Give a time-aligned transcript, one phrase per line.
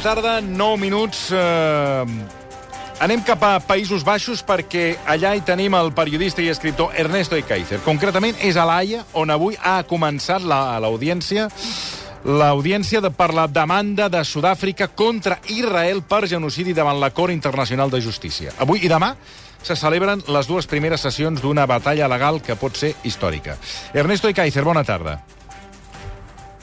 [0.00, 1.30] La tarda, 9 minuts.
[1.32, 2.04] Eh...
[3.00, 7.80] Anem cap a Països Baixos perquè allà hi tenim el periodista i escriptor Ernesto Ekaizer.
[7.84, 11.48] Concretament és a l'Haia, on avui ha començat l'audiència
[12.24, 17.92] l'audiència de, per la demanda de Sud-àfrica contra Israel per genocidi davant la Cort Internacional
[17.92, 18.52] de Justícia.
[18.60, 19.14] Avui i demà
[19.62, 23.56] se celebren les dues primeres sessions d'una batalla legal que pot ser històrica.
[23.92, 25.18] Ernesto Ekaizer, bona tarda.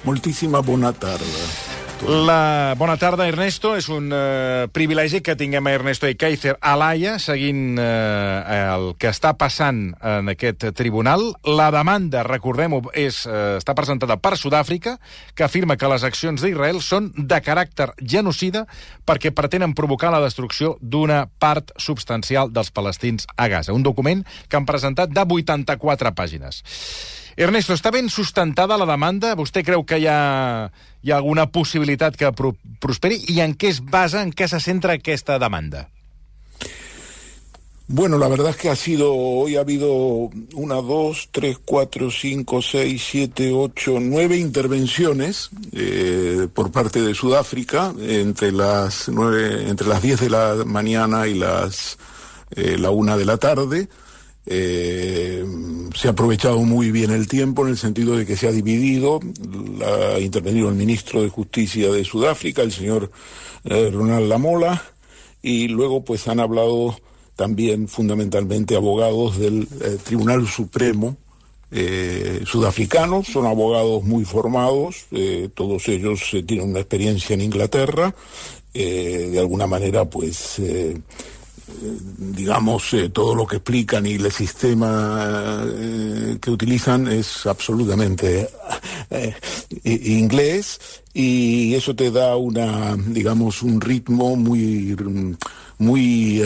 [0.06, 1.77] Moltíssima bona tarda.
[2.06, 2.76] La...
[2.78, 3.72] Bona tarda, Ernesto.
[3.76, 9.10] És un eh, privilegi que tinguem a Ernesto Ekaizer a l'AIA, seguint eh, el que
[9.10, 11.26] està passant en aquest tribunal.
[11.48, 14.98] La demanda, recordem-ho, eh, està presentada per Sud-àfrica,
[15.34, 18.68] que afirma que les accions d'Israel són de caràcter genocida
[19.08, 23.74] perquè pretenen provocar la destrucció d'una part substancial dels palestins a Gaza.
[23.74, 26.62] Un document que han presentat de 84 pàgines.
[27.38, 29.36] Ernesto, està ben sustentada la demanda?
[29.38, 30.08] Vostè creu que hi
[31.14, 33.20] alguna possibilitat que pro prosperi?
[33.30, 35.86] I en què es basa, en què se centra aquesta demanda?
[37.90, 39.94] Bueno, la verdad es que ha sido, hoy ha habido
[40.56, 47.94] una, dos, tres, cuatro, cinco, seis, siete, ocho, nueve intervenciones eh, por parte de Sudáfrica
[48.02, 51.98] entre las nueve, entre las diez de la mañana y las
[52.52, 53.88] eh, la una de la tarde.
[54.50, 55.46] Eh,
[55.94, 59.20] se ha aprovechado muy bien el tiempo en el sentido de que se ha dividido.
[60.16, 63.12] Ha intervenido el ministro de Justicia de Sudáfrica, el señor
[63.66, 64.82] eh, Ronald Lamola,
[65.42, 66.98] y luego pues han hablado
[67.36, 71.18] también fundamentalmente abogados del eh, Tribunal Supremo
[72.46, 75.08] sudafricanos, son abogados muy formados,
[75.54, 78.16] todos ellos tienen una experiencia en Inglaterra,
[78.74, 80.62] de alguna manera pues
[82.18, 88.50] digamos, eh, todo lo que explican y el sistema eh, que utilizan es absolutamente
[89.10, 89.36] eh,
[89.84, 90.80] inglés
[91.14, 94.96] y eso te da una, digamos, un ritmo muy,
[95.80, 96.44] muy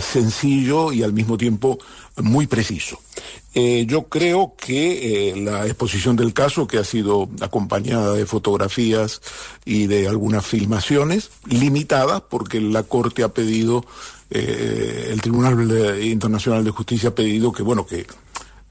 [0.00, 1.78] sencillo y al mismo tiempo
[2.18, 3.00] muy preciso.
[3.52, 9.20] yo creo que la exposición del caso, que ha sido acompañada de fotografías
[9.64, 13.84] y de algunas filmaciones, limitadas, porque la Corte ha pedido
[14.34, 18.04] eh, el Tribunal Internacional de Justicia ha pedido que, bueno, que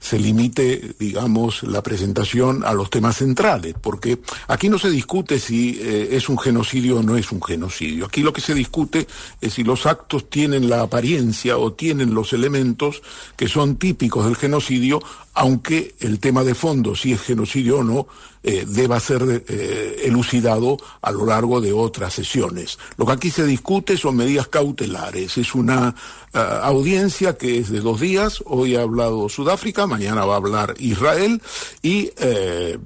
[0.04, 5.80] se limite, digamos, la presentación a los temas centrales, porque aquí no se discute si
[5.80, 8.04] eh, es un genocidio o no es un genocidio.
[8.04, 9.08] Aquí lo que se discute
[9.40, 13.00] es si los actos tienen la apariencia o tienen los elementos
[13.34, 15.02] que son típicos del genocidio,
[15.34, 18.06] aunque el tema de fondo, si es genocidio o no,
[18.42, 22.78] eh, deba ser eh, elucidado a lo largo de otras sesiones.
[22.96, 25.38] Lo que aquí se discute son medidas cautelares.
[25.38, 25.94] Es una
[26.34, 28.42] uh, audiencia que es de dos días.
[28.46, 31.40] Hoy ha hablado Sudáfrica, mañana va a hablar Israel
[31.82, 32.78] y eh,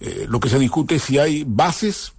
[0.00, 2.12] eh, lo que se discute es si hay bases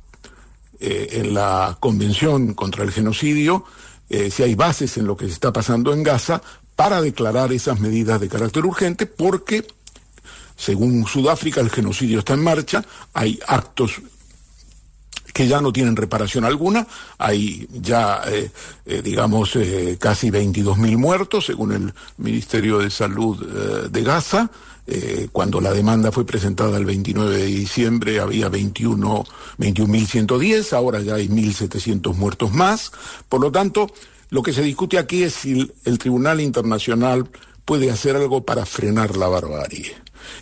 [0.79, 3.65] eh, en la Convención contra el Genocidio,
[4.31, 6.41] si hay bases en lo que se está pasando en Gaza
[6.79, 9.67] para declarar esas medidas de carácter urgente porque
[10.55, 14.01] según Sudáfrica, el genocidio está en marcha, hay actos
[15.33, 16.87] que ya no tienen reparación alguna,
[17.17, 18.49] hay ya, eh,
[18.85, 24.49] eh, digamos, eh, casi 22.000 muertos, según el Ministerio de Salud eh, de Gaza.
[25.31, 29.23] Cuando la demanda fue presentada el 29 de diciembre había 21
[29.59, 32.91] 21.110, ahora ya hay 1.700 muertos más.
[33.27, 33.91] Por lo tanto,
[34.29, 37.29] lo que se discute aquí es si el, Tribunal Internacional
[37.65, 39.95] puede hacer algo para frenar la barbarie.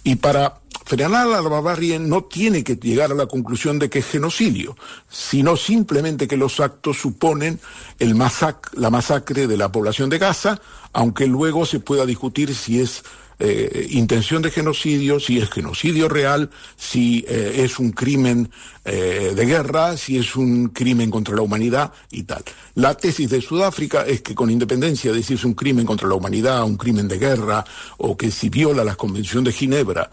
[0.03, 4.05] Y para frenar la barbarie no tiene que llegar a la conclusión de que es
[4.05, 4.75] genocidio,
[5.09, 7.59] sino simplemente que los actos suponen
[7.99, 10.59] el masac la masacre de la población de Gaza,
[10.93, 13.03] aunque luego se pueda discutir si es
[13.39, 18.49] eh, intención de genocidio, si es genocidio real, si eh, es un crimen
[18.83, 22.43] eh, de guerra, si es un crimen contra la humanidad y tal.
[22.73, 26.15] La tesis de Sudáfrica es que con independencia de si es un crimen contra la
[26.15, 27.63] humanidad, un crimen de guerra,
[27.97, 30.09] o que si viola la Convención de Ginebra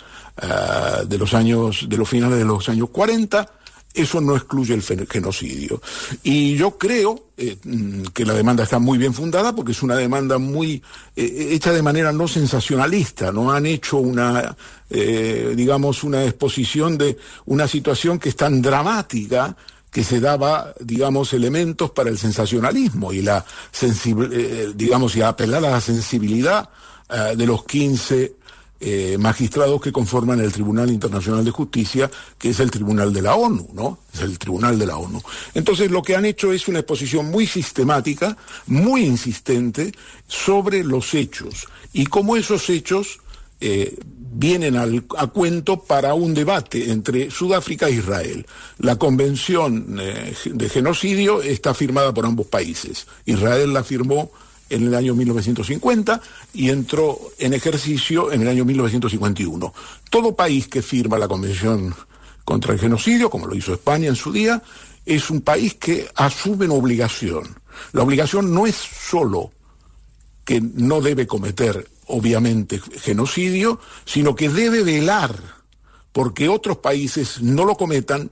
[1.07, 3.49] de los años, de los finales de los años 40,
[3.95, 5.81] eso no excluye el genocidio.
[6.25, 9.95] Y yo creo eh, mm, que la demanda está muy bien fundada porque es una
[9.95, 10.83] demanda muy
[11.15, 13.31] eh, hecha de manera no sensacionalista.
[13.31, 14.57] No han hecho una,
[14.91, 19.57] eh, digamos, una exposición de una situación que es tan dramática
[19.93, 23.45] que se daba, digamos, elementos para el sensacionalismo y la
[24.75, 26.69] digamos, y apelar a la sensibilidad
[27.37, 28.35] de los 15
[28.87, 33.35] eh, magistrados que conforman el Tribunal Internacional de Justicia, que es el Tribunal de la
[33.35, 33.99] ONU, ¿no?
[34.13, 35.23] Es el Tribunal de la ONU.
[35.55, 38.37] Entonces lo que han hecho es una exposición muy sistemática,
[38.67, 39.91] muy insistente
[40.27, 43.21] sobre los hechos y cómo esos hechos
[43.63, 43.97] eh,
[44.37, 48.45] vienen a cuento para un debate entre Sudáfrica e Israel.
[48.79, 53.07] La convención eh, de genocidio está firmada por ambos países.
[53.25, 54.31] Israel la firmó
[54.71, 56.21] en el año 1950
[56.55, 59.75] y entró en ejercicio en el año 1951.
[60.11, 61.95] Todo país que firma la Convención
[62.45, 64.63] contra el Genocidio, como lo hizo España en su día,
[65.07, 67.57] es un país que asume una obligación.
[67.93, 69.53] La obligación no es solo
[70.45, 75.39] que no debe cometer, obviamente, genocidio, sino que debe velar
[76.13, 78.31] porque otros países no lo cometan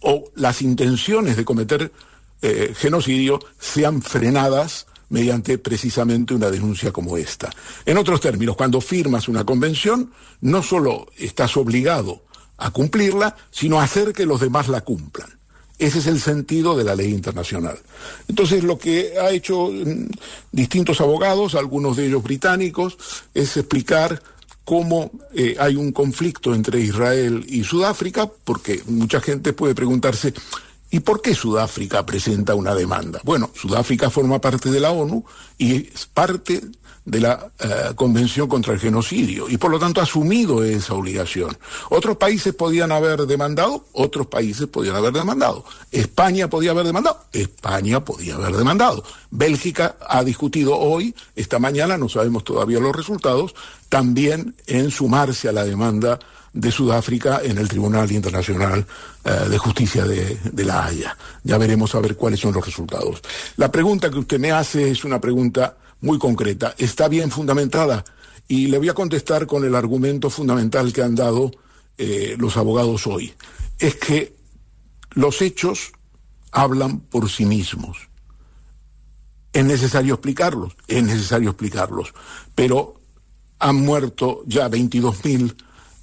[0.00, 1.92] o las intenciones de cometer
[2.40, 7.50] eh, genocidio sean frenadas mediante precisamente una denuncia como esta.
[7.86, 12.22] En otros términos, cuando firmas una convención, no solo estás obligado
[12.58, 15.38] a cumplirla, sino a hacer que los demás la cumplan.
[15.78, 17.78] Ese es el sentido de la ley internacional.
[18.26, 20.06] Entonces, lo que ha hecho mm,
[20.50, 22.98] distintos abogados, algunos de ellos británicos,
[23.32, 24.20] es explicar
[24.64, 30.34] cómo eh, hay un conflicto entre Israel y Sudáfrica, porque mucha gente puede preguntarse,
[30.90, 33.20] ¿Y por qué Sudáfrica presenta una demanda?
[33.24, 35.24] Bueno, Sudáfrica forma parte de la ONU
[35.58, 36.62] y es parte
[37.04, 41.56] de la eh, Convención contra el Genocidio y por lo tanto ha asumido esa obligación.
[41.88, 45.64] Otros países podían haber demandado, otros países podían haber demandado.
[45.90, 49.02] España podía haber demandado, España podía haber demandado.
[49.30, 53.54] Bélgica ha discutido hoy, esta mañana, no sabemos todavía los resultados,
[53.88, 56.18] también en sumarse a la demanda
[56.58, 58.84] de Sudáfrica en el Tribunal Internacional
[59.24, 61.16] eh, de Justicia de, La Haya.
[61.44, 63.22] Ya veremos a ver cuáles son los resultados.
[63.56, 66.74] La pregunta que usted me hace es una pregunta muy concreta.
[66.76, 68.04] ¿Está bien fundamentada?
[68.48, 71.52] Y le voy a contestar con el argumento fundamental que han dado
[71.96, 73.32] eh, los abogados hoy.
[73.78, 74.34] Es que
[75.12, 75.92] los hechos
[76.50, 77.98] hablan por sí mismos.
[79.52, 82.12] Es necesario explicarlos, es necesario explicarlos.
[82.56, 83.00] Pero
[83.60, 85.54] han muerto ya 22.000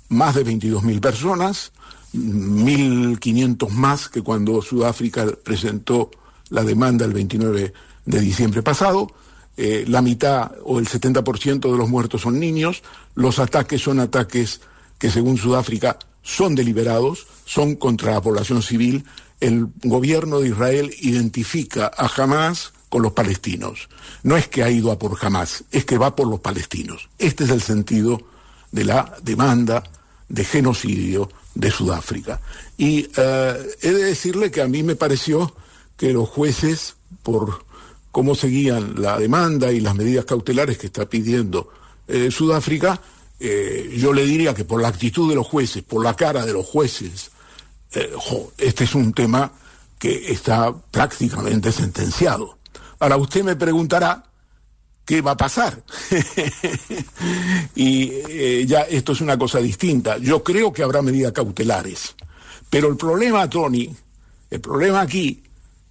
[0.10, 1.72] más de 22.000 personas,
[2.14, 6.12] 1.500 más que cuando Sudáfrica presentó
[6.50, 7.74] la demanda el 29
[8.06, 9.12] de diciembre pasado.
[9.58, 12.84] Eh, la mitad o el 70% de los muertos son niños.
[13.16, 14.62] Los ataques son ataques
[14.98, 19.06] que según Sudáfrica son deliberados, son contra la población civil.
[19.40, 23.90] El gobierno de Israel identifica a Hamas con los palestinos.
[24.24, 27.10] No es que ha ido a por Hamas, es que va por los palestinos.
[27.18, 28.22] Este es el sentido
[28.72, 29.84] de la demanda
[30.30, 32.42] de genocidio de Sudáfrica.
[32.78, 35.54] Y eh, he de decirle que a mí me pareció
[35.98, 37.66] que los jueces, por
[38.12, 41.70] cómo seguían la demanda y las medidas cautelares que está pidiendo
[42.08, 43.02] eh, Sudáfrica,
[43.40, 46.54] eh, yo le diría que por la actitud de los jueces, por la cara de
[46.54, 47.32] los jueces,
[48.58, 49.54] este es un tema
[49.98, 52.58] que está prácticamente sentenciado.
[53.00, 54.26] Ahora usted me preguntará,
[55.06, 55.84] qué va a pasar.
[57.76, 60.18] y eh, ya esto es una cosa distinta.
[60.18, 62.16] Yo creo que habrá medidas cautelares.
[62.70, 63.96] Pero el problema, Tony,
[64.50, 65.44] el problema aquí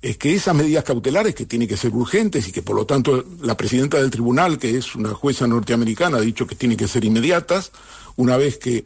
[0.03, 3.25] es que esas medidas cautelares que tienen que ser urgentes y que por lo tanto
[3.41, 7.05] la presidenta del tribunal, que es una jueza norteamericana, ha dicho que tienen que ser
[7.07, 7.73] inmediatas,
[8.17, 8.85] una vez que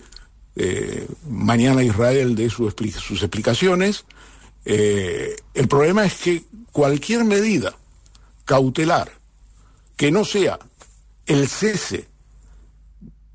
[0.54, 2.72] eh, mañana Israel dé sus
[3.22, 4.04] explicaciones,
[4.64, 7.76] eh, el problema es que cualquier medida
[8.44, 9.17] cautelar
[9.98, 10.58] que no sea
[11.26, 12.08] el cese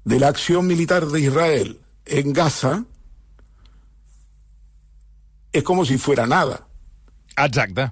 [0.05, 2.85] de la acción militar de Israel en Gaza,
[5.51, 6.65] es como si fuera nada.
[7.37, 7.91] Exacte.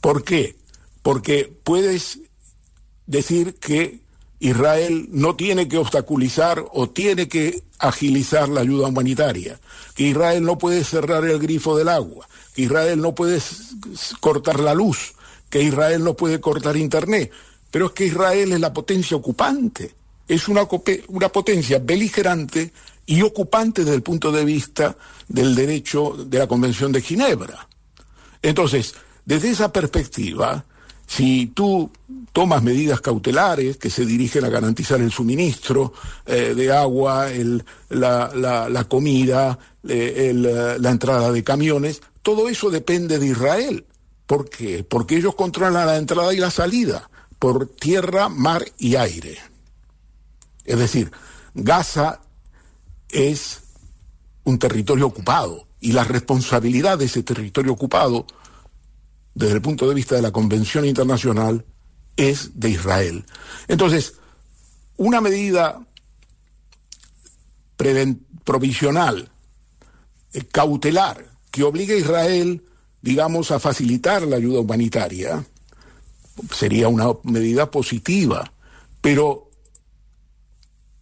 [0.00, 0.58] ¿Por qué?
[1.02, 2.18] Porque puedes
[3.06, 4.00] decir que
[4.40, 9.60] Israel no tiene que obstaculizar o tiene que agilizar la ayuda humanitaria,
[9.94, 13.40] que Israel no puede cerrar el grifo del agua, que Israel no puede
[14.18, 15.14] cortar la luz,
[15.50, 17.30] que Israel no puede cortar Internet,
[17.70, 19.94] pero es que Israel es la potencia ocupante,
[20.26, 20.66] es una,
[21.08, 22.72] una potencia beligerante
[23.04, 24.96] y ocupante desde el punto de vista
[25.28, 27.68] del derecho de la Convención de Ginebra.
[28.40, 28.94] Entonces,
[29.26, 30.64] desde esa perspectiva,
[31.10, 31.90] Si tú
[32.32, 35.92] tomas medidas cautelares que se dirigen a garantizar el suministro
[36.24, 37.26] eh, de agua,
[37.88, 43.84] la, comida, eh, la entrada de camiones, todo eso depende de Israel.
[44.30, 44.84] ¿Por qué?
[44.84, 47.10] Porque ellos controlan la entrada y la salida
[47.40, 49.36] por tierra, mar y aire.
[50.64, 51.10] Es decir,
[51.52, 52.20] Gaza
[53.08, 53.62] es
[54.44, 58.24] un territorio ocupado y la responsabilidad de ese territorio ocupado,
[59.34, 61.66] desde el punto de vista de la Convención Internacional,
[62.16, 63.24] es de Israel.
[63.66, 64.14] Entonces,
[64.96, 65.84] una medida
[68.44, 69.28] provisional,
[70.32, 72.62] eh, cautelar, que obligue a Israel,
[73.02, 75.44] digamos, a facilitar la ayuda humanitaria,
[76.54, 78.52] sería una medida positiva,
[79.00, 79.50] pero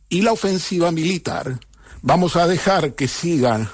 [0.09, 1.61] ¿y la ofensiva militar?
[2.02, 3.69] Vamos a dejar que sigan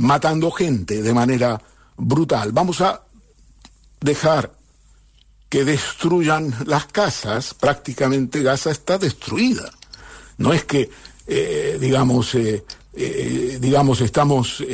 [0.00, 1.62] matando gente de manera
[1.96, 2.52] brutal.
[2.52, 3.02] Vamos a
[4.00, 4.52] dejar
[5.48, 7.54] que destruyan las casas.
[7.54, 9.70] Prácticamente Gaza está destruida.
[10.36, 10.90] No es que,
[11.26, 12.64] eh, digamos, eh,
[13.00, 14.64] eh, digamos, estamos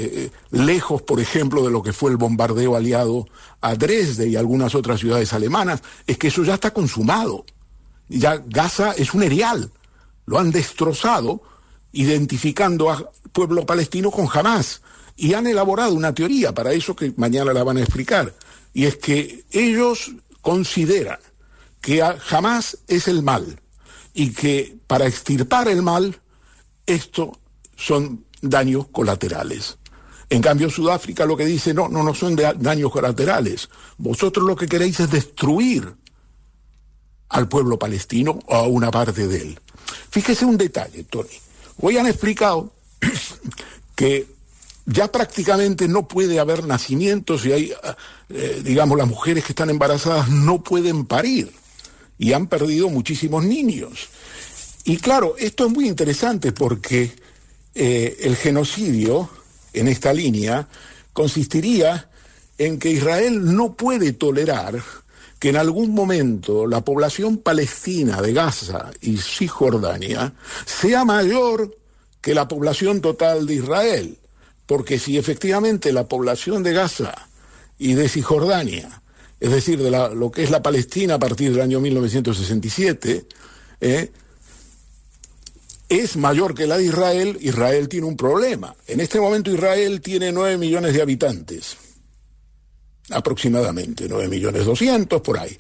[0.51, 3.29] lejos, por ejemplo, de lo que fue el bombardeo aliado
[3.61, 5.83] a Dresde y algunas otras ciudades alemanas.
[6.07, 7.45] Es que eso ya está consumado.
[8.09, 9.71] Ya Gaza es un erial.
[10.27, 11.43] Lo han destrozado
[11.93, 14.83] identificando al pueblo palestino con Hamas.
[15.17, 18.35] Y han elaborado una teoría para eso que mañana la van a explicar.
[18.73, 21.19] Y es que ellos consideran
[21.81, 23.61] que Hamas es el mal
[24.13, 26.21] y que para extirpar el mal,
[26.87, 27.39] esto
[27.85, 29.77] son daños colaterales.
[30.31, 33.69] En cambio, Sudáfrica lo que dice, no, no, no son daños colaterales.
[33.99, 35.93] Vosotros lo que queréis es destruir
[37.29, 39.61] al pueblo palestino o a una parte de él.
[40.11, 41.29] Fíjese un detalle, Tony.
[41.81, 42.73] Hoy han explicado
[43.95, 44.27] que
[44.87, 47.73] ya prácticamente no puede haber nacimientos y hay,
[48.31, 51.53] eh, digamos, las mujeres que están embarazadas no pueden parir
[52.19, 54.09] y han perdido muchísimos niños.
[54.85, 57.24] Y claro, esto es muy interesante porque
[57.75, 59.29] eh, el genocidio
[59.73, 60.69] en esta línea
[61.13, 62.09] consistiría
[62.59, 64.83] en que Israel no puede tolerar
[65.39, 70.33] que en algún momento la población palestina de Gaza y Cisjordania
[70.65, 71.77] sea mayor
[72.21, 74.19] que la población total de Israel.
[74.67, 77.15] Porque si efectivamente la población de Gaza
[77.79, 79.03] y de Cisjordania,
[79.39, 83.27] es decir, de lo que es la Palestina a partir del año 1967,
[83.83, 84.13] eh,
[85.89, 88.75] es mayor que la de Israel, Israel tiene un problema.
[88.87, 91.77] En este momento Israel tiene 9 millones de habitantes
[93.11, 95.57] aproximadamente, 9 millones 200 por ahí.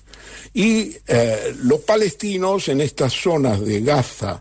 [0.55, 4.41] Y eh, los palestinos en estas zonas de Gaza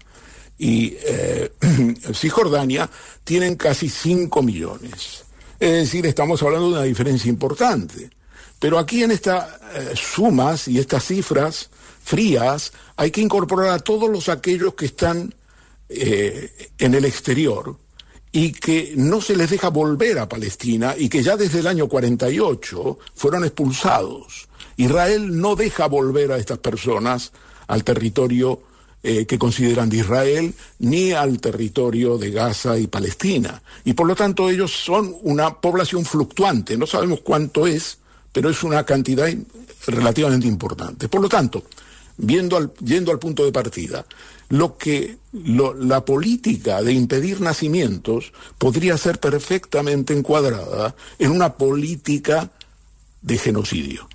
[0.58, 1.52] y eh,
[2.14, 2.90] Cisjordania
[3.24, 5.24] tienen casi 5 millones.
[5.60, 8.10] Es decir, estamos hablando de una diferencia importante.
[8.60, 11.70] Pero aquí en estas eh, sumas y estas cifras
[12.04, 15.34] frías hay que incorporar a todos los aquellos que están
[15.90, 17.78] en el exterior
[18.32, 21.88] y que no se les deja volver a Palestina y que ya desde el año
[21.88, 24.50] 48 fueron expulsados.
[24.76, 27.32] Israel no deja volver a estas personas
[27.68, 28.60] al territorio
[29.04, 33.62] eh, que consideran de Israel ni al territorio de Gaza y Palestina.
[33.86, 38.00] Y por lo tanto ellos son una población fluctuante, no sabemos cuánto es,
[38.32, 39.32] pero es una cantidad
[39.88, 41.08] relativamente importante.
[41.08, 41.64] Por lo tanto,
[42.18, 44.06] viendo al, yendo al punto de partida,
[44.54, 52.52] lo que la política de impedir nacimientos podría ser perfectamente encuadrada en una política
[53.24, 54.08] de genocidio.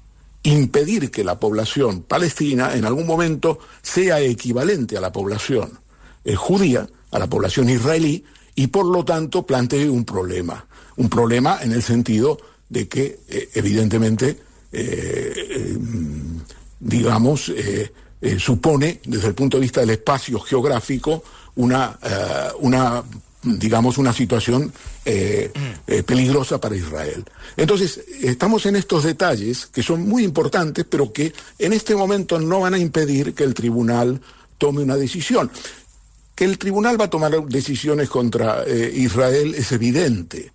[0.45, 5.80] Impedir que la población palestina en algún momento sea equivalente a la población
[6.25, 10.68] eh, judía, a la población israelí, y por lo tanto plantee un problema.
[10.99, 14.38] Un problema en el sentido de que, eh, evidentemente,
[14.71, 15.76] eh,
[16.78, 17.50] digamos,
[18.20, 21.22] eh, supone, desde el punto de vista del espacio geográfico,
[21.54, 23.02] una, eh,
[23.42, 24.72] digamos, una situación
[25.04, 25.52] eh,
[26.04, 27.25] peligrosa para Israel.
[27.56, 32.60] Entonces, estamos en estos detalles que son muy importantes, pero que en este momento no
[32.60, 34.20] van a impedir que el tribunal
[34.58, 35.50] tome una decisión.
[36.34, 40.52] Que el tribunal va a tomar decisiones contra Israel es evidente.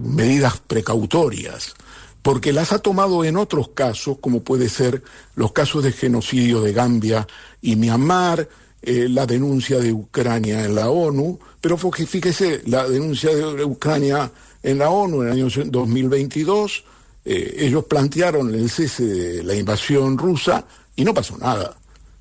[0.00, 1.74] medidas precautorias
[2.22, 5.02] porque las ha tomado en otros casos, como puede ser
[5.34, 7.26] los casos de genocidio de Gambia
[7.62, 8.48] y Myanmar,
[8.82, 14.30] eh, la denuncia de Ucrania en la ONU, pero fíjese, la denuncia de Ucrania
[14.62, 16.84] en la ONU en el año 2022,
[17.24, 20.64] eh, ellos plantearon el cese de la invasión rusa
[20.96, 21.76] y no pasó nada.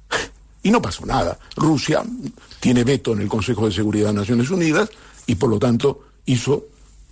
[0.64, 1.40] Y no pasó nada.
[1.56, 2.04] Rusia
[2.60, 4.90] tiene veto en el Consejo de Seguridad de Naciones Unidas
[5.26, 6.66] y por lo tanto hizo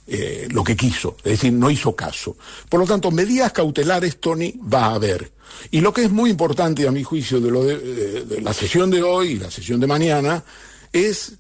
[0.07, 2.37] eh, lo que quiso, es decir, no hizo caso.
[2.69, 5.31] Por lo tanto, medidas cautelares, Tony, va a haber.
[5.71, 9.01] Y lo que es muy importante, a mi juicio, de, lo de, la sesión de
[9.01, 10.43] hoy y la sesión de mañana,
[10.93, 11.33] es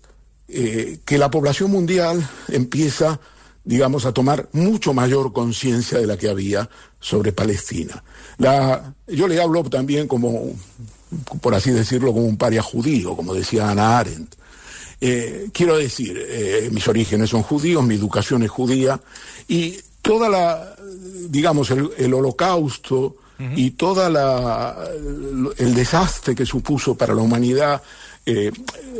[0.47, 3.19] eh, que la población mundial empieza,
[3.63, 6.67] digamos, a tomar mucho mayor conciencia de la que había
[6.99, 8.03] sobre Palestina.
[8.39, 10.55] La, yo le hablo también como,
[11.39, 14.35] por así decirlo, como un paria judío, como decía Ana Arendt.
[15.07, 18.99] Eh, quiero decir, eh, mis orígenes son judíos, mi educación es judía,
[19.47, 20.75] y toda la,
[21.29, 23.15] digamos, el, holocausto
[23.55, 24.75] y toda la,
[25.57, 27.83] el desastre que supuso para la humanidad,
[28.25, 28.51] eh,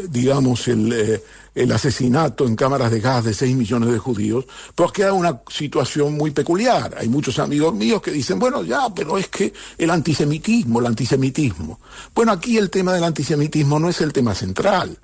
[0.08, 1.22] digamos, el,
[1.56, 4.46] el asesinato en cámaras de gas de 6 millones de judíos,
[4.76, 6.94] pues queda una situación muy peculiar.
[7.00, 11.80] Hay muchos amigos míos que dicen, bueno, ya, pero es que el antisemitismo, el antisemitismo.
[12.14, 15.00] Bueno, aquí el tema del antisemitismo no es el tema central.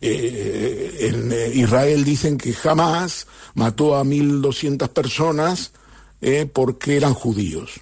[0.00, 5.72] Eh, en eh, Israel dicen que jamás mató a 1.200 personas
[6.20, 7.80] eh, porque eran judíos.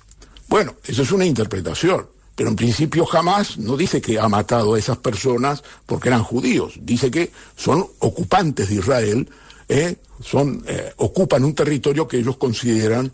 [0.49, 4.79] Bueno, eso es una interpretación, pero en principio jamás no dice que ha matado a
[4.79, 9.29] esas personas porque eran judíos, dice que son ocupantes de Israel,
[10.23, 10.65] son,
[10.97, 13.13] ocupan un territorio que ellos consideran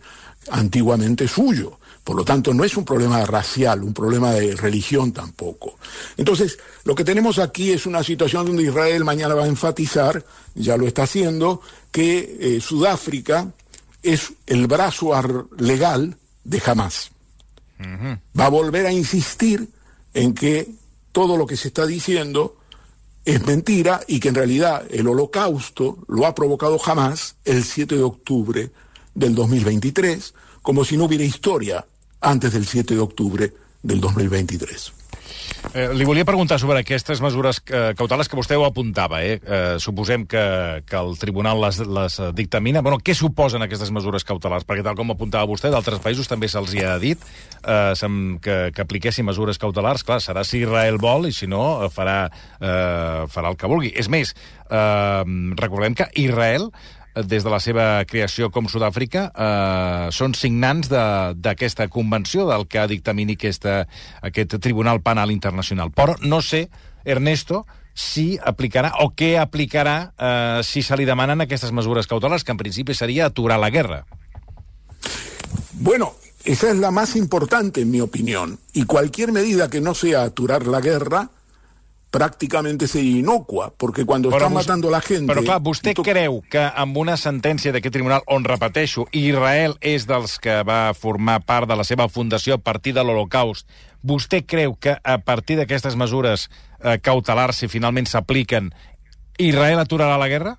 [0.49, 1.79] antiguamente suyo.
[2.03, 5.77] Por lo tanto, no es un problema racial, un problema de religión tampoco.
[6.17, 10.77] Entonces, lo que tenemos aquí es una situación donde Israel mañana va a enfatizar, ya
[10.77, 13.51] lo está haciendo, que eh, Sudáfrica
[14.01, 17.11] es el brazo legal de Hamas.
[18.39, 19.67] Va a volver a insistir
[20.13, 20.69] en que
[21.11, 22.57] todo lo que se está diciendo
[23.25, 28.03] es mentira y que en realidad el holocausto lo ha provocado Hamas el 7 de
[28.03, 28.71] octubre
[29.13, 31.85] del 2023, como si no hubiera historia
[32.21, 33.53] antes del 7 de octubre
[33.83, 34.93] del 2023.
[35.73, 39.21] Eh, li volia preguntar sobre aquestes mesures eh, cautelars que vostè ho apuntava.
[39.23, 39.37] Eh?
[39.39, 40.41] Eh, suposem que,
[40.87, 42.81] que el tribunal les, les dictamina.
[42.81, 44.65] Bueno, què suposen aquestes mesures cautelars?
[44.67, 47.21] Perquè tal com apuntava vostè, d'altres països també se'ls ha dit
[47.63, 47.93] eh,
[48.41, 50.03] que, que apliquessin mesures cautelars.
[50.07, 52.25] Clar, serà si Israel vol i si no eh, farà,
[52.59, 53.93] eh, farà el que vulgui.
[53.95, 54.33] És més,
[54.67, 55.23] eh,
[55.61, 56.71] recordem que Israel
[57.15, 63.35] des de la seva creació com Sud-àfrica, eh, són signants d'aquesta convenció del que dictamini
[63.39, 63.85] aquesta,
[64.21, 65.91] aquest Tribunal Penal Internacional.
[65.91, 66.69] Però no sé,
[67.03, 72.55] Ernesto, si aplicarà o què aplicarà eh, si se li demanen aquestes mesures cautelars, que
[72.55, 74.05] en principi seria aturar la guerra.
[75.73, 76.13] Bueno,
[76.45, 78.59] esa es la más importante en mi opinión.
[78.73, 81.29] Y cualquier medida que no sea aturar la guerra
[82.11, 85.29] pràcticament és inocua, perquè quan però estan matant la gent...
[85.29, 86.03] Però clar, vostè tu...
[86.03, 91.39] creu que amb una sentència d'aquest tribunal, on repeteixo, Israel és dels que va formar
[91.47, 93.67] part de la seva fundació a partir de l'Holocaust,
[94.03, 98.73] vostè creu que a partir d'aquestes mesures eh, cautelars, si finalment s'apliquen,
[99.39, 100.57] Israel aturarà la guerra?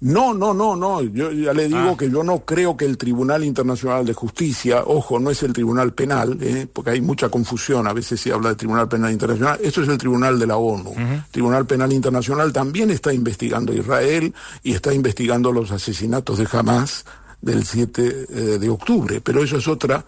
[0.00, 1.02] No, no, no, no.
[1.02, 1.96] Yo ya le digo ah.
[1.98, 5.92] que yo no creo que el Tribunal Internacional de Justicia, ojo, no es el Tribunal
[5.92, 6.68] Penal, ¿eh?
[6.72, 9.98] porque hay mucha confusión, a veces se habla de Tribunal Penal Internacional, esto es el
[9.98, 10.90] Tribunal de la ONU.
[10.90, 14.32] Uh Tribunal Penal Internacional también está investigando a Israel
[14.62, 17.04] y está investigando los asesinatos de Hamas
[17.40, 20.04] del 7 eh, de octubre, pero eso es otra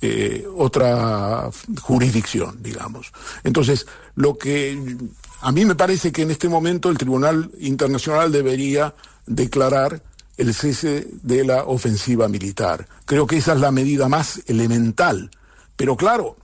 [0.00, 1.48] eh, otra
[1.80, 3.12] jurisdicción, digamos.
[3.42, 4.96] Entonces, lo que
[5.44, 8.94] a mí me parece que en este momento el Tribunal Internacional debería
[9.26, 10.02] declarar
[10.38, 12.88] el cese de la ofensiva militar.
[13.04, 15.30] Creo que esa es la medida más elemental.
[15.76, 16.38] Pero claro,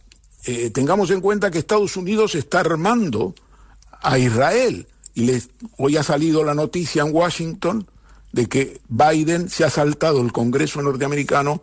[0.44, 3.34] eh, tengamos en cuenta que Estados Unidos está armando
[4.02, 4.86] a Israel.
[5.14, 5.32] Y
[5.78, 7.88] hoy ha salido la noticia en Washington
[8.32, 11.62] de que Biden se ha saltado el Congreso norteamericano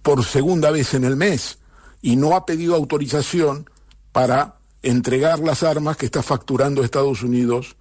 [0.00, 1.58] por segunda vez en el mes
[2.00, 3.68] y no ha pedido autorización
[4.12, 7.76] para entregar las armas que está facturando Estados Unidos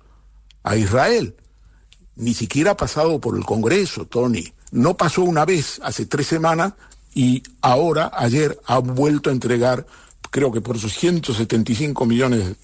[0.64, 1.36] a Israel
[2.16, 4.54] ni siquiera ha pasado por el Congreso, Tony.
[4.72, 6.74] No pasó una vez hace tres semanas
[7.14, 9.86] y ahora, ayer, ha vuelto a entregar,
[10.30, 12.56] creo que por sus 175 millones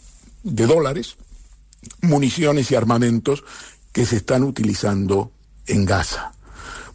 [0.44, 1.16] de dólares,
[2.02, 3.44] municiones y armamentos
[3.92, 5.32] que se están utilizando
[5.66, 6.32] en Gaza.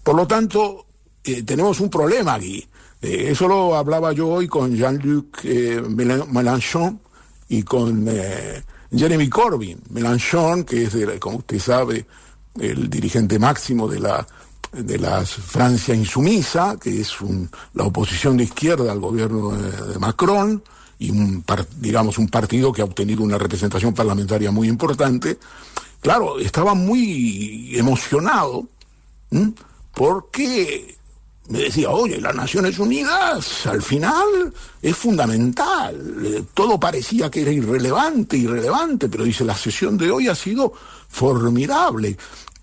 [0.02, 0.86] Por lo tanto,
[1.24, 2.66] eh, tenemos un problema aquí.
[3.02, 7.00] Eh, eso lo hablaba yo hoy con Jean-Luc eh, Mélenchon
[7.52, 8.08] y con
[8.90, 9.78] Jeremy Corbyn.
[9.90, 12.06] Mélenchon, que es, como usted sabe,
[12.58, 14.26] el dirigente máximo de la,
[14.72, 17.14] de la Francia insumisa, que es
[17.74, 20.62] la oposición de izquierda al gobierno de, Macron,
[20.98, 21.44] y un,
[21.76, 25.38] digamos un partido que ha obtenido una representación parlamentaria muy importante,
[26.00, 28.66] claro, estaba muy emocionado
[29.92, 30.96] porque
[31.52, 37.52] me decía, oye, las Naciones Unidas al final es fundamental, eh, todo parecía que era
[37.52, 40.72] irrelevante, irrelevante, pero dice, la sesión de hoy ha sido
[41.08, 42.16] formidable.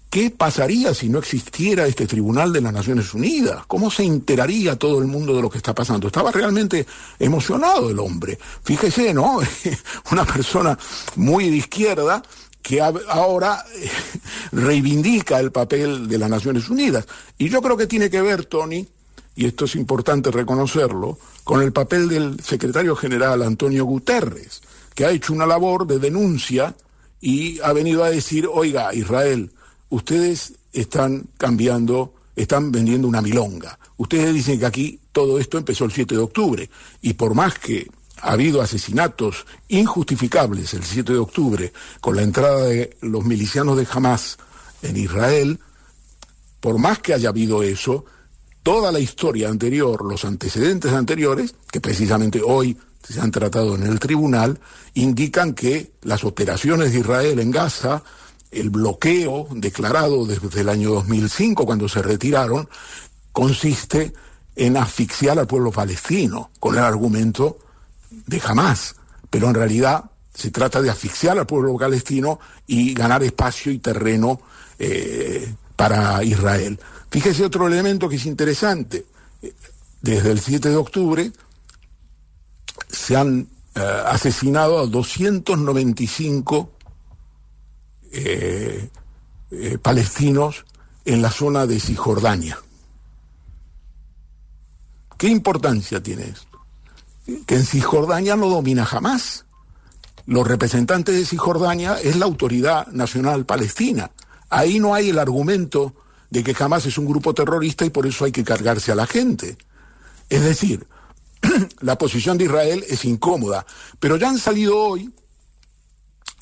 [0.10, 3.64] ¿Qué pasaría si no existiera este Tribunal de las Naciones Unidas?
[3.68, 6.08] ¿Cómo se enteraría todo el mundo de lo que está pasando?
[6.08, 6.88] Estaba realmente
[7.20, 8.40] emocionado el hombre.
[8.64, 9.40] Fíjese, ¿no?
[10.12, 10.76] Una persona
[11.16, 12.24] muy de izquierda
[12.62, 13.90] que ahora eh,
[14.52, 17.08] reivindica el papel de las Naciones Unidas.
[17.38, 18.88] Y yo creo que tiene que ver, Tony,
[19.36, 24.62] y esto es importante reconocerlo, con el papel del secretario general Antonio Guterres,
[24.94, 26.76] que ha hecho una labor de denuncia
[27.22, 29.52] y ha venido a decir, oiga, Israel,
[29.90, 33.80] ustedes están cambiando, están vendiendo una milonga.
[33.98, 36.70] Ustedes dicen que aquí todo esto empezó el 7 de octubre
[37.02, 37.88] y por más que
[38.22, 43.88] ha habido asesinatos injustificables el 7 de octubre con la entrada de los milicianos de
[43.92, 44.38] Hamas
[44.82, 45.60] en Israel,
[46.60, 48.06] por más que haya habido eso,
[48.64, 54.00] toda la historia anterior, los antecedentes anteriores, que precisamente hoy se han tratado en el
[54.00, 54.60] tribunal,
[54.94, 58.04] indican que las operaciones de Israel en Gaza
[58.52, 62.68] el bloqueo declarado desde el año 2005, cuando se retiraron,
[63.32, 64.14] consiste
[64.56, 67.60] en asfixiar al pueblo palestino con el argumento
[68.10, 68.96] de jamás.
[69.30, 74.42] Pero en realidad se trata de asfixiar al pueblo palestino y ganar espacio y terreno
[74.78, 76.80] eh, para Israel.
[77.12, 79.06] Fíjese otro elemento que es interesante.
[80.02, 81.32] Desde el 7 de octubre
[82.90, 86.72] se han eh, asesinado a 295
[88.12, 88.90] eh,
[89.82, 90.66] palestinos
[91.06, 92.60] en la zona de Cisjordania.
[95.18, 96.49] ¿Qué importancia tiene esto?
[97.46, 99.46] Que en Cisjordania no domina jamás.
[100.26, 104.12] Los representantes de Cisjordania es la autoridad nacional palestina.
[104.50, 105.96] Ahí no hay el argumento
[106.30, 109.08] de que jamás es un grupo terrorista y por eso hay que cargarse a la
[109.08, 109.58] gente.
[110.30, 110.86] Es decir,
[111.82, 113.66] la posición de Israel es incómoda,
[114.00, 115.12] pero ya han salido hoy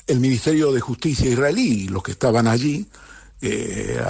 [0.06, 2.86] el Ministerio de Justicia israelí, los que estaban allí,
[3.40, 4.00] eh,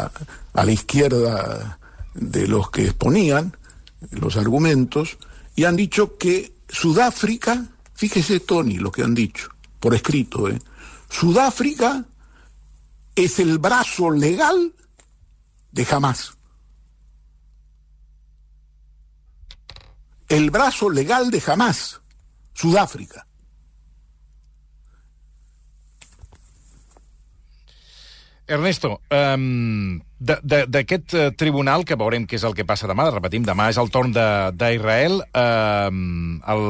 [0.55, 1.79] a, la izquierda
[2.15, 3.57] de los que exponían
[4.11, 5.19] los argumentos,
[5.55, 9.49] y han dicho que Sudáfrica, fíjese Tony lo que han dicho,
[9.81, 10.59] por escrito, ¿eh?
[11.09, 12.05] Sudáfrica
[13.15, 14.75] es el brazo legal
[15.73, 16.37] de Hamas.
[20.29, 22.01] El brazo legal de Hamas,
[22.53, 23.27] Sudáfrica.
[28.47, 33.69] Ernesto, um, d'aquest uh, tribunal, que veurem què és el que passa demà, repetim, demà
[33.71, 36.65] és el torn d'Israel, um, el,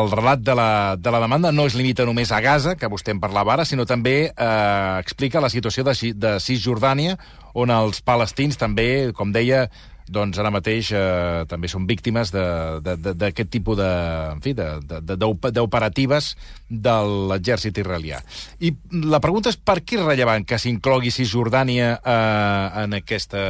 [0.00, 3.12] el relat de la, de la demanda no es limita només a Gaza, que vostè
[3.12, 7.18] en parlava ara, sinó també uh, explica la situació de, de Cisjordània,
[7.56, 9.66] on els palestins també, com deia,
[10.06, 13.90] doncs ara mateix eh, també són víctimes d'aquest tipus de,
[14.32, 16.32] en fi, d'operatives
[16.68, 16.96] de, de,
[17.32, 18.20] l'exèrcit israelià.
[18.60, 18.72] I
[19.10, 23.40] la pregunta és per què és rellevant que s'inclogui Cisjordània eh, en aquesta...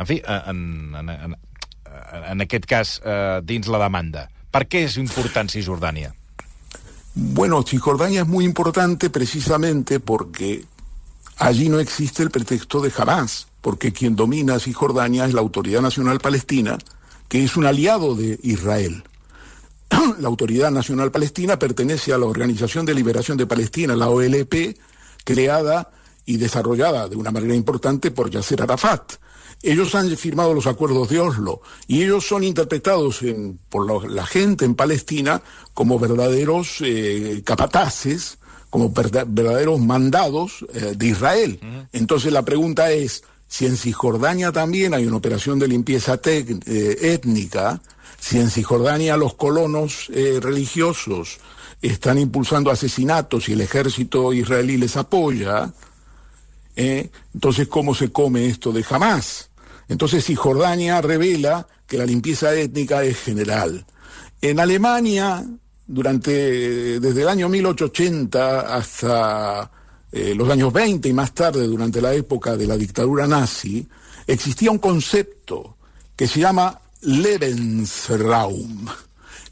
[0.00, 0.60] En fi, en,
[0.96, 1.34] en, en,
[2.32, 4.28] en aquest cas, eh, dins la demanda.
[4.50, 6.14] Per què es important Cisjordània?
[7.14, 10.64] Bueno, Cisjordania es muy importante precisamente porque
[11.40, 16.20] allí no existe el pretexto de Hamas porque quien domina Cisjordania es la Autoridad Nacional
[16.20, 16.78] Palestina,
[17.28, 19.02] que es un aliado de Israel.
[20.18, 24.78] la Autoridad Nacional Palestina pertenece a la Organización de Liberación de Palestina, la OLP,
[25.24, 25.90] creada
[26.24, 29.14] y desarrollada de una manera importante por Yasser Arafat.
[29.62, 33.20] Ellos han firmado los acuerdos de Oslo y ellos son interpretados
[33.68, 35.42] por la, gente en Palestina
[35.74, 38.38] como verdaderos eh, capataces,
[38.70, 41.60] como verdaderos mandados eh, de Israel.
[41.92, 47.82] Entonces la pregunta es, si en Cisjordania también hay una operación de limpieza eh, étnica,
[48.20, 51.38] si en Cisjordania los colonos eh, religiosos
[51.82, 55.72] están impulsando asesinatos y el ejército israelí les apoya,
[56.76, 59.50] eh, entonces ¿cómo se come esto de jamás?
[59.88, 63.84] Entonces Cisjordania revela que la limpieza étnica es general.
[64.42, 65.44] En Alemania,
[65.92, 69.70] durante desde el año 1880 hasta
[70.12, 73.88] eh, los años 20 y más tarde, durante la época de la dictadura nazi,
[74.26, 75.76] existía un concepto
[76.14, 78.86] que se llama Lebensraum,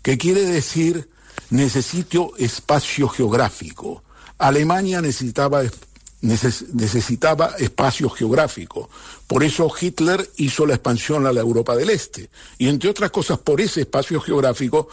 [0.01, 1.09] que quiere decir
[1.51, 4.05] necesito espacio geográfico.
[4.39, 5.63] Alemania necesitaba,
[6.21, 8.89] necesitaba espacio geográfico.
[9.27, 12.31] Por eso Hitler hizo la expansión a la Europa del Este.
[12.59, 14.89] Y entre otras cosas, por ese espacio geográfico,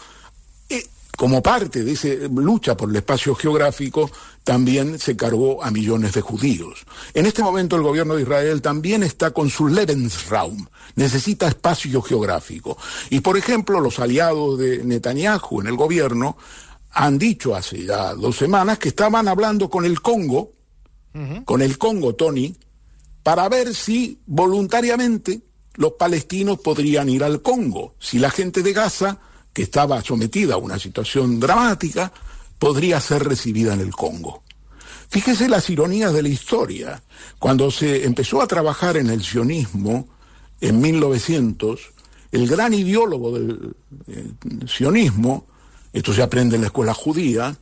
[1.18, 4.10] como parte de esa lucha por el espacio geográfico,
[4.44, 6.86] también se cargó a millones de judíos.
[7.14, 12.78] En este momento el gobierno de Israel también está con su Lebensraum, necesita espacio geográfico.
[13.10, 16.38] Y por ejemplo, los aliados de Netanyahu en el gobierno
[16.92, 20.52] han dicho hace ya dos semanas que estaban hablando con el Congo,
[21.46, 22.56] con el Congo, Tony,
[23.24, 25.42] para ver si voluntariamente
[25.76, 29.20] los palestinos podrían ir al Congo, si la gente de Gaza,
[29.56, 32.12] que estaba sometida a una situación dramática,
[32.60, 34.44] podría ser recibida en el Congo.
[35.08, 37.02] Fíjese las ironías de la historia.
[37.40, 40.10] Cuando se empezó a trabajar en el sionismo
[40.60, 41.80] en 1900,
[42.34, 43.76] el gran ideólogo del
[44.08, 44.32] eh,
[44.68, 45.48] sionismo,
[45.94, 47.58] esto se aprende en la escuela judía,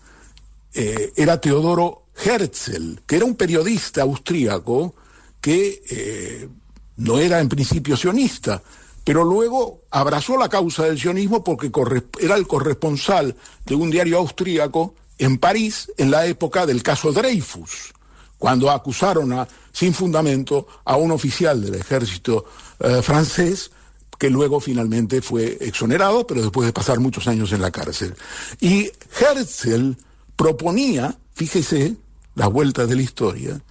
[0.73, 4.95] eh, era Teodoro Herzl, que era un periodista austríaco
[5.39, 6.49] que eh,
[6.97, 8.63] no era en principio sionista,
[9.03, 11.71] pero luego abrazó la causa del sionismo porque
[12.19, 13.35] era el corresponsal
[13.65, 17.93] de un diario austríaco en París en la época del caso Dreyfus,
[18.37, 22.45] cuando acusaron a, sin fundamento a un oficial del ejército
[22.79, 23.71] eh, francés
[24.17, 28.15] que luego finalmente fue exonerado, pero después de pasar muchos años en la cárcel.
[28.61, 28.89] Y
[29.19, 29.97] Herzl
[30.37, 31.97] proponía, fíjese,
[32.35, 33.61] las vueltas de la historia,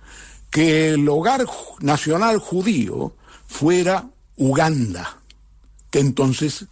[0.50, 1.46] que el hogar
[1.80, 3.14] nacional judío
[3.46, 4.04] fuera
[4.36, 5.21] Uganda,
[5.92, 6.66] que entonces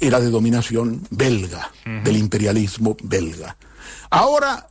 [0.00, 1.72] era de dominación belga,
[2.04, 3.56] del imperialismo belga.
[4.10, 4.68] Ahora,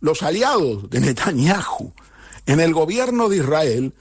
[0.00, 1.92] los aliados de Netanyahu
[2.44, 3.94] en el gobierno de Israel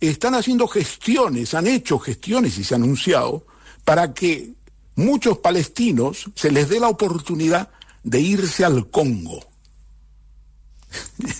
[0.00, 3.44] están haciendo gestiones, han hecho gestiones y se ha anunciado
[3.84, 4.52] para que
[4.94, 7.70] muchos palestinos se les dé la oportunidad
[8.04, 9.44] de irse al Congo.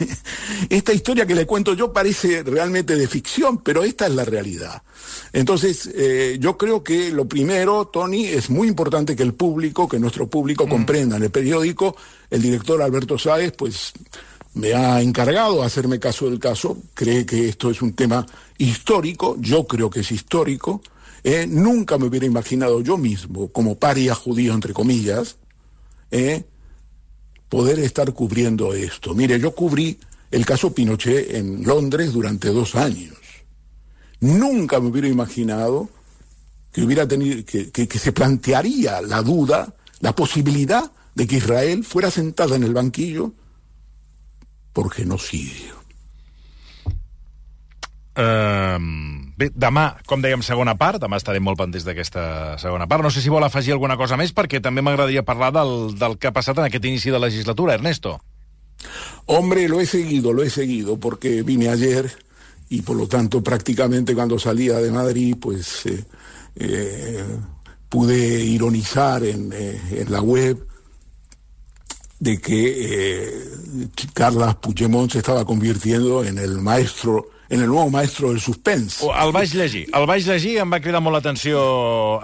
[0.68, 4.82] esta historia que le cuento yo parece realmente de ficción, pero esta es la realidad.
[5.32, 9.98] Entonces, eh, yo creo que lo primero, Tony, es muy importante que el público, que
[9.98, 10.70] nuestro público mm.
[10.70, 11.16] comprenda.
[11.16, 11.96] En el periódico,
[12.30, 13.92] el director Alberto Sáez, pues
[14.54, 18.24] me ha encargado de hacerme caso del caso, cree que esto es un tema
[18.56, 20.80] histórico, yo creo que es histórico,
[21.24, 25.36] eh, nunca me hubiera imaginado yo mismo, como paria judío, entre comillas,
[26.10, 26.44] eh,
[27.48, 29.14] poder estar cubriendo esto.
[29.14, 29.98] Mire, yo cubrí
[30.30, 33.16] el caso Pinochet en Londres durante dos años.
[34.20, 35.88] Nunca me hubiera imaginado
[36.72, 42.56] que hubiera tenido, que, se plantearía la duda, la posibilidad de que Israel fuera sentada
[42.56, 43.32] en el banquillo
[44.72, 45.74] por genocidio.
[48.16, 53.02] Um, Bé, demà, com dèiem, segona part, demà estarem molt pendents d'aquesta segona part.
[53.02, 56.30] No sé si vol afegir alguna cosa més, perquè també m'agradaria parlar del, del que
[56.30, 58.20] ha passat en aquest inici de legislatura, Ernesto.
[59.26, 62.12] Hombre, lo he seguido, lo he seguido, porque vine ayer
[62.68, 66.04] y por lo tanto prácticamente cuando salía de Madrid, pues eh,
[66.56, 67.24] eh,
[67.88, 70.66] pude ironizar en, eh, en, la web
[72.18, 73.44] de que
[74.12, 79.06] Carles Puigdemont se estaba convirtiendo en el maestro en el nuevo maestro del suspense.
[79.06, 79.86] El vaig llegir.
[79.94, 81.60] El vaig llegir em va cridar molt l'atenció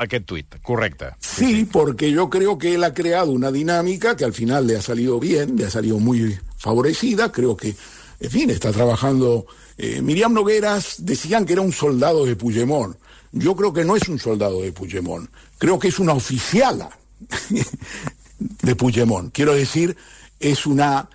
[0.03, 0.57] aquest tuit.
[0.67, 1.13] Correcte.
[1.23, 4.77] Sí, sí, porque yo creo que él ha creado una dinámica que al final le
[4.77, 7.31] ha salido bien, le ha salido muy favorecida.
[7.31, 7.77] Creo que,
[8.21, 9.47] en fin, está trabajando...
[9.79, 12.97] Eh, Miriam Nogueras decían que era un soldado de Puigdemont.
[13.33, 15.31] Yo creo que no es un soldado de Puigdemont.
[15.59, 16.91] Creo que es una oficiala
[18.39, 19.33] de Puigdemont.
[19.33, 19.97] Quiero decir,
[20.41, 21.09] es una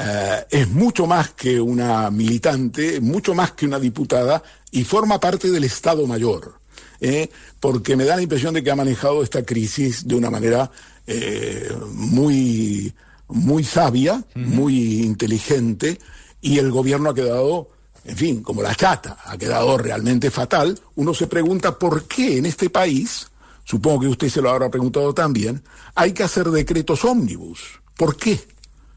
[0.00, 5.50] eh, es mucho más que una militante, mucho más que una diputada y forma parte
[5.50, 6.60] del Estado Mayor.
[7.00, 7.30] ¿eh?
[7.58, 10.70] porque me da la impresión de que ha manejado esta crisis de una manera
[11.06, 12.92] eh, muy,
[13.28, 15.98] muy sabia, muy inteligente,
[16.40, 17.68] y el gobierno ha quedado,
[18.04, 20.78] en fin, como la chata, ha quedado realmente fatal.
[20.94, 23.26] Uno se pregunta por qué en este país,
[23.64, 25.62] supongo que usted se lo habrá preguntado también,
[25.94, 27.80] hay que hacer decretos ómnibus.
[27.96, 28.40] ¿Por qué?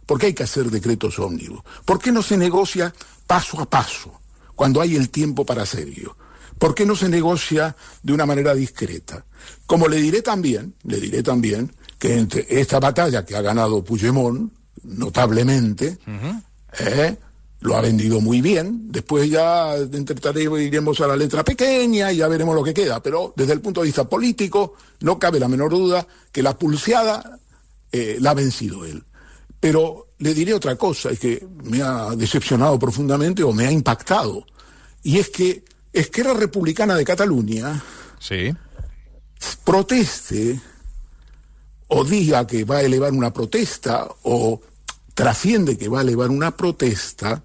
[0.06, 1.62] ¿Por qué hay que hacer decretos ómnibus?
[1.86, 2.94] ¿Por qué no se negocia
[3.28, 4.22] paso a paso,
[4.56, 6.18] cuando hay el tiempo para hacerlo?
[6.58, 9.26] ¿Por qué no se negocia de una manera discreta?
[9.66, 14.52] Como le diré también, le diré también que entre esta batalla que ha ganado Puigdemont,
[14.84, 15.98] notablemente,
[16.80, 17.18] eh,
[17.62, 18.92] lo ha vendido muy bien.
[18.92, 23.02] Después ya intentaremos iremos a la letra pequeña y ya veremos lo que queda.
[23.02, 27.40] Pero desde el punto de vista político, no cabe la menor duda que la pulseada
[27.92, 29.04] eh, la ha vencido él.
[29.64, 34.46] Pero le diré otra cosa, es que me ha decepcionado profundamente o me ha impactado.
[35.04, 37.82] Y es que Esquerra Republicana de Cataluña
[38.20, 38.54] sí.
[39.64, 40.60] proteste
[41.88, 44.60] o diga que va a elevar una protesta o
[45.14, 47.42] trasciende que va a elevar una protesta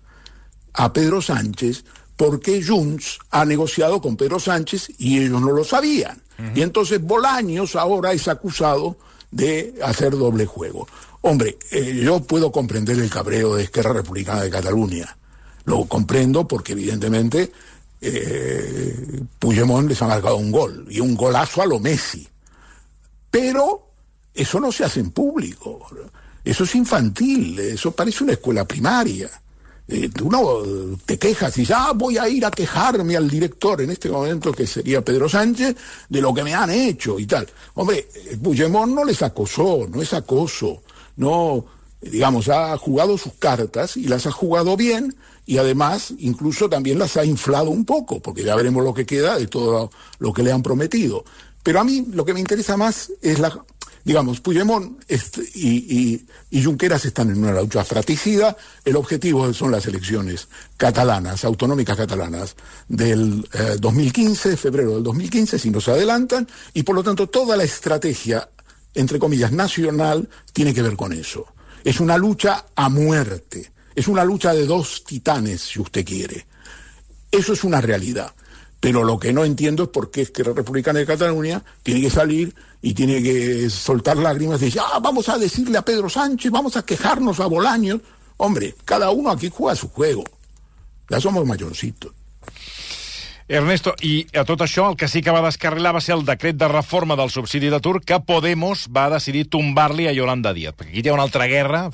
[0.73, 1.85] a Pedro Sánchez
[2.17, 6.21] porque Junts ha negociado con Pedro Sánchez y ellos no lo sabían.
[6.57, 8.97] Y entonces Bolaños ahora es acusado
[9.31, 10.89] de hacer doble juego.
[11.21, 15.17] Hombre, eh, yo puedo comprender el cabreo de Esquerra Republicana de Cataluña.
[15.65, 17.53] Lo comprendo porque evidentemente
[18.01, 22.27] eh, Puigdemont les ha marcado un gol y un golazo a lo Messi.
[23.31, 23.91] Pero
[24.33, 25.87] eso no se hace en público.
[26.45, 29.29] Eso es infantil, eso parece una escuela primaria.
[29.89, 33.91] eh, tú no te quejas y ya voy a ir a quejarme al director en
[33.91, 35.75] este momento, que sería Pedro Sánchez,
[36.09, 37.49] de lo que me han hecho y tal.
[37.75, 38.07] Hombre,
[38.43, 40.83] Puigdemont no les acosó, no es acoso,
[41.19, 41.67] no,
[42.01, 47.17] digamos, ha jugado sus cartas y las ha jugado bien y además incluso también las
[47.17, 50.53] ha inflado un poco, porque ya veremos lo que queda de todo lo que le
[50.53, 51.25] han prometido.
[51.63, 53.53] Pero a mí lo que me interesa más es la
[54.09, 55.03] digamos, Puigdemont
[55.55, 56.25] y,
[56.65, 58.57] Junqueras están en una lucha fratricida.
[58.83, 62.57] El objetivo son las elecciones catalanas, autonómicas catalanas,
[62.89, 63.47] del
[63.79, 67.65] 2015, eh, febrero del 2015, si no se adelantan, y por lo tanto toda la
[67.65, 68.49] estrategia,
[68.95, 71.47] entre comillas, nacional, tiene que ver con eso.
[71.85, 73.73] Es una lucha a muerte.
[73.95, 76.47] Es una lucha de dos titanes, si usted quiere.
[77.31, 78.33] Eso es una realidad.
[78.81, 82.01] Pero lo que no entiendo es por qué es que la Republicana de Cataluña tiene
[82.01, 86.09] que salir y tiene que soltar lágrimas y decir, ah, vamos a decirle a Pedro
[86.09, 88.01] Sánchez, vamos a quejarnos a Bolaños.
[88.37, 90.23] Hombre, cada uno aquí juega su juego.
[91.11, 92.13] Ya somos mayorcitos.
[93.49, 96.59] Ernesto, i a tot això el que sí que va descarrilar va ser el decret
[96.61, 100.77] de reforma del subsidi d'atur que Podemos va decidir tombar-li a Yolanda Díaz.
[100.77, 101.87] Perquè aquí hi ha una altra guerra,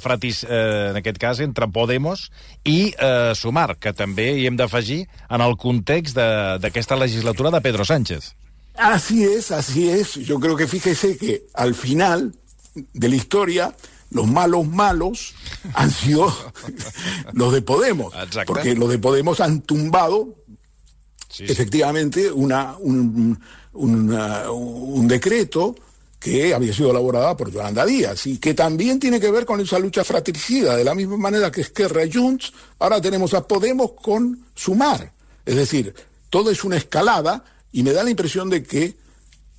[0.00, 2.30] fratis, eh, en aquest cas, entre Podemos
[2.64, 7.84] i eh, Sumar, que també hi hem d'afegir en el context d'aquesta legislatura de Pedro
[7.84, 8.32] Sánchez.
[8.74, 10.14] Así es, así es.
[10.14, 12.32] Yo creo que fíjese que al final
[12.74, 13.74] de la historia
[14.12, 15.34] los malos malos
[15.74, 16.34] han sido
[17.32, 18.14] los de Podemos.
[18.14, 18.46] Exacte.
[18.46, 20.36] Porque los de Podemos han tumbado
[21.38, 23.38] efectivamente una, un,
[23.72, 25.74] una, un decreto
[26.22, 29.78] que había sido elaborada por Yolanda Díaz y que también tiene que ver con esa
[29.78, 34.46] lucha fratricida, de la misma manera que Esquerra y Junts, ahora tenemos a Podemos con
[34.54, 35.12] Sumar.
[35.44, 35.92] Es decir,
[36.30, 38.96] todo es una escalada y me da la impresión de que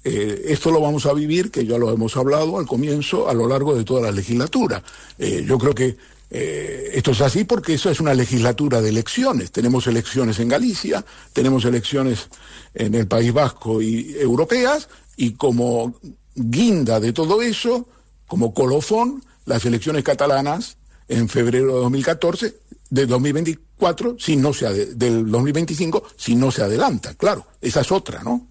[0.05, 3.47] eh, esto lo vamos a vivir, que ya lo hemos hablado al comienzo, a lo
[3.47, 4.83] largo de toda la legislatura.
[5.17, 5.97] Eh, yo creo que
[6.36, 9.52] eh, esto es así porque eso es una legislatura de elecciones.
[9.52, 12.28] Tenemos elecciones en Galicia, tenemos elecciones
[12.74, 15.93] en el País Vasco y europeas, y como
[16.34, 17.88] guinda de todo eso,
[18.26, 22.56] como colofón, las elecciones catalanas en febrero de 2014,
[22.89, 24.52] de 2024, si no
[24.96, 27.46] del 2025, si no se adelanta, claro.
[27.62, 28.48] Esa es otra, ¿no?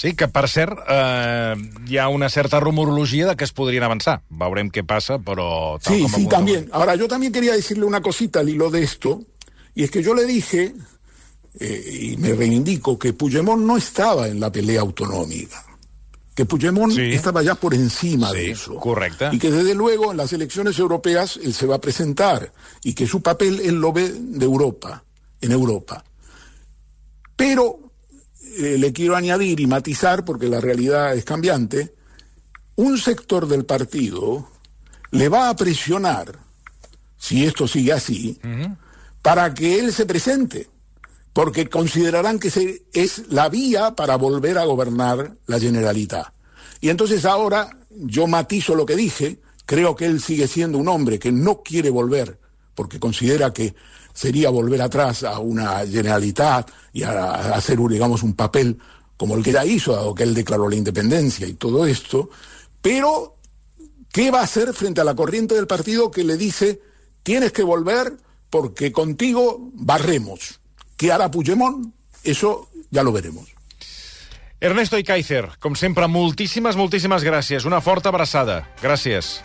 [0.00, 4.22] Sí, que per cert, eh, hi ha una certa rumorologia de que es podrien avançar.
[4.30, 5.76] Veurem què passa, però...
[5.76, 6.70] Tal sí, sí, también.
[6.72, 9.20] Ahora, yo también quería decirle una cosita al hilo de esto,
[9.74, 10.72] y es que yo le dije,
[11.60, 15.66] eh, y me reivindico, que Puigdemont no estaba en la pelea autonómica
[16.34, 17.12] que Puigdemont sí.
[17.12, 18.76] estaba ya por encima sí, de eso.
[18.76, 19.28] Correcte.
[19.30, 22.50] Y que desde luego en las elecciones europeas él se va a presentar
[22.82, 25.04] y que su papel él lo ve de Europa,
[25.42, 26.02] en Europa.
[27.36, 27.89] Pero
[28.60, 31.94] eh, le quiero añadir y matizar, porque la realidad es cambiante,
[32.76, 34.48] un sector del partido
[35.10, 36.38] le va a presionar,
[37.18, 38.76] si esto sigue así, uh -huh.
[39.22, 40.68] para que él se presente
[41.32, 46.32] porque considerarán que se, es la vía para volver a gobernar la Generalitat.
[46.80, 51.18] Y entonces ahora yo matizo lo que dije, creo que él sigue siendo un hombre
[51.18, 52.38] que no quiere volver,
[52.74, 53.74] porque considera que
[54.20, 58.78] sería volver atrás a una Generalitat y a, a hacer, digamos, un papel
[59.16, 62.28] como el que ya hizo, dado que él declaró la independencia y todo esto,
[62.82, 63.36] pero
[64.12, 66.82] ¿qué va a hacer frente a la corriente del partido que le dice,
[67.22, 68.18] tienes que volver
[68.50, 70.60] porque contigo barremos?
[71.00, 71.86] Què harà Puigdemont?
[72.22, 73.48] Eso ja lo veremos.
[74.60, 77.64] Ernesto i Kaiser, com sempre, moltíssimes, moltíssimes gràcies.
[77.64, 78.66] Una forta abraçada.
[78.84, 79.40] Gràcies.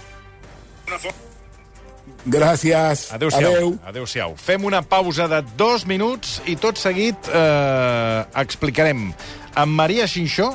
[2.26, 3.12] Gràcies.
[3.14, 3.54] Adéu-siau.
[3.54, 3.78] Adéu.
[3.86, 4.34] Adéu-siau.
[4.42, 9.12] Fem una pausa de dos minuts i tot seguit eh, explicarem
[9.56, 10.50] amb Maria Xinxó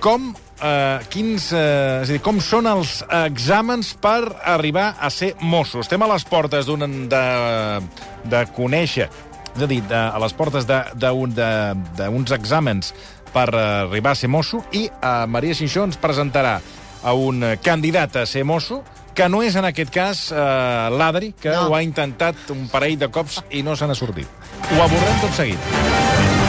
[0.00, 5.34] com eh, quins, eh, és a dir, com són els exàmens per arribar a ser
[5.44, 5.84] mosso.
[5.84, 7.24] Estem a les portes d'un de,
[8.24, 9.10] de conèixer
[9.56, 12.92] és a dir, de, a les portes d'uns exàmens
[13.32, 16.58] per arribar a ser mosso, i eh, Maria Xinxó ens presentarà
[17.06, 18.80] a un candidat a ser mosso,
[19.16, 20.40] que no és en aquest cas eh,
[20.92, 21.70] l'Adri, que no.
[21.70, 24.28] ho ha intentat un parell de cops i no se n'ha sortit.
[24.68, 26.45] Ho abordem tot seguit.